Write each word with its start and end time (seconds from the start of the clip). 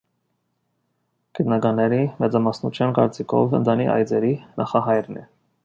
Գիտնականների 1.39 1.99
մեծամասնության 2.25 2.97
կարծիքով 3.01 3.55
ընտանի 3.61 3.89
այծերի 3.99 4.33
նախահայրն 4.63 5.25
է։ 5.25 5.29